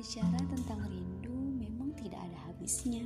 [0.00, 3.04] Berbicara tentang rindu memang tidak ada habisnya.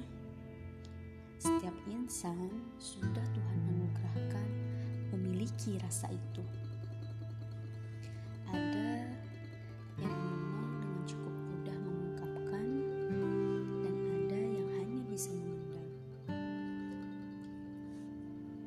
[1.43, 2.47] Setiap insan
[2.79, 4.47] sudah Tuhan anugerahkan
[5.11, 6.47] memiliki rasa itu.
[8.47, 9.11] Ada
[9.99, 12.67] yang memang dengan cukup mudah mengungkapkan
[13.83, 15.91] dan ada yang hanya bisa memendam.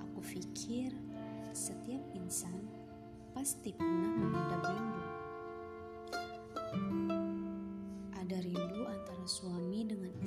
[0.04, 0.92] Aku pikir
[1.56, 2.60] setiap insan
[3.32, 4.97] pasti pernah memendam rindu.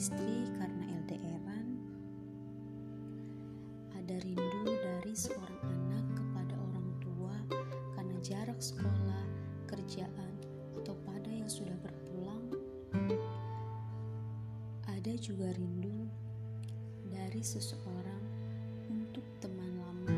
[0.01, 1.77] Istri karena LDRan.
[4.01, 7.37] Ada rindu dari seorang anak kepada orang tua
[7.93, 9.25] karena jarak sekolah,
[9.69, 10.33] kerjaan,
[10.81, 12.49] atau pada yang sudah berpulang.
[14.89, 16.09] Ada juga rindu
[17.13, 18.25] dari seseorang
[18.89, 20.17] untuk teman lama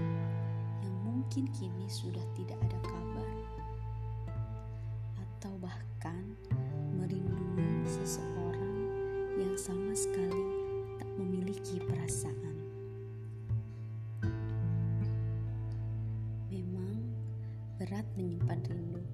[0.87, 3.31] yang mungkin kini sudah tidak ada kabar
[5.19, 5.92] atau bahkan
[17.93, 19.05] berat menyimpan rindu.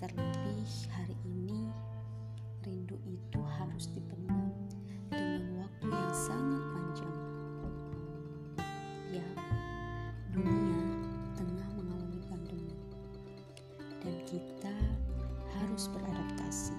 [0.00, 0.64] Terlebih
[0.96, 1.68] hari ini
[2.64, 4.48] rindu itu harus dipendam
[5.12, 7.16] dengan waktu yang sangat panjang.
[9.12, 9.28] Ya,
[10.32, 10.80] dunia
[11.36, 12.80] tengah mengalami pandemi
[14.00, 14.76] dan kita
[15.60, 16.72] harus beradaptasi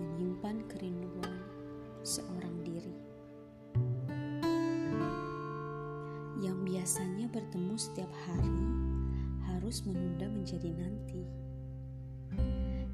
[0.00, 1.36] menyimpan kerinduan
[2.00, 2.96] seorang diri
[6.40, 8.93] yang biasanya bertemu setiap hari
[9.64, 11.24] harus menunda menjadi nanti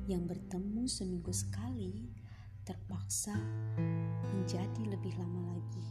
[0.06, 2.14] yang bertemu seminggu sekali
[2.62, 3.34] terpaksa
[4.30, 5.86] menjadi lebih lama lagi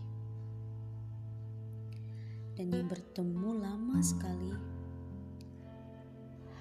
[2.56, 4.56] dan yang bertemu lama sekali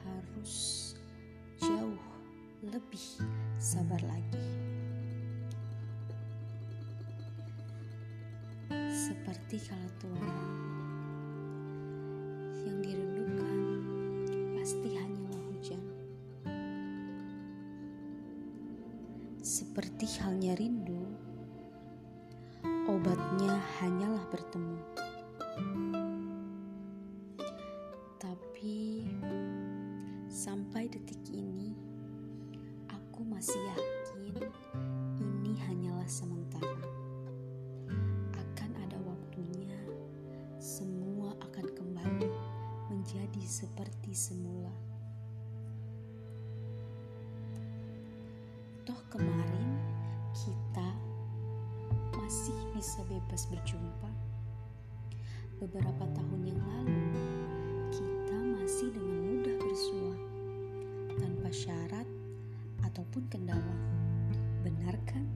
[0.03, 0.55] harus
[1.63, 2.03] jauh
[2.67, 3.23] lebih
[3.63, 4.51] sabar lagi.
[8.91, 10.78] Seperti kalau tuara
[19.59, 21.03] Seperti halnya rindu,
[22.87, 24.79] obatnya hanyalah bertemu.
[28.23, 29.03] Tapi
[30.31, 31.75] sampai detik ini,
[32.87, 34.47] aku masih yakin
[35.19, 36.79] ini hanyalah sementara.
[38.39, 39.75] Akan ada waktunya,
[40.63, 42.31] semua akan kembali
[42.95, 44.88] menjadi seperti semula.
[48.89, 49.69] Toh kemarin
[50.33, 50.89] kita
[52.17, 54.09] masih bisa bebas berjumpa.
[55.61, 56.97] Beberapa tahun yang lalu,
[57.93, 60.17] kita masih dengan mudah bersua
[61.21, 62.09] tanpa syarat
[62.81, 63.77] ataupun kendala.
[64.65, 65.29] Benar kan?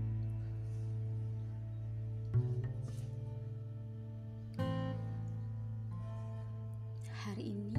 [7.21, 7.77] Hari ini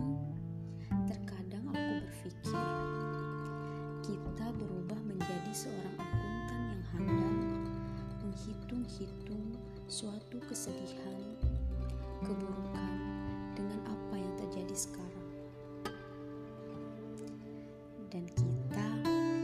[1.10, 2.62] terkadang aku berpikir
[4.06, 5.02] kita berubah
[5.54, 7.38] seorang akuntan yang handal
[8.26, 9.54] menghitung-hitung
[9.86, 11.22] suatu kesedihan,
[12.26, 12.98] keburukan
[13.54, 15.30] dengan apa yang terjadi sekarang.
[18.10, 18.88] Dan kita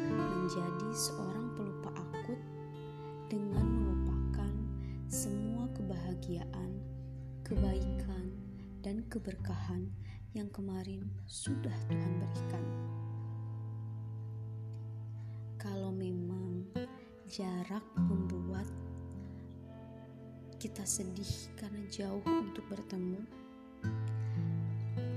[0.10, 2.42] menjadi seorang pelupa akut
[3.30, 4.54] dengan melupakan
[5.14, 6.74] semua kebahagiaan,
[7.46, 8.34] kebaikan,
[8.82, 9.94] dan keberkahan
[10.34, 12.66] yang kemarin sudah Tuhan berikan.
[15.60, 16.64] Kalau memang
[17.28, 18.64] jarak membuat
[20.56, 23.20] kita sedih karena jauh untuk bertemu,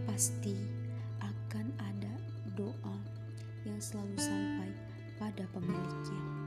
[0.02, 0.58] pasti
[1.22, 2.14] akan ada
[2.58, 2.98] doa
[3.62, 4.75] yang selalu sampai
[5.14, 6.41] pada pemiliknya.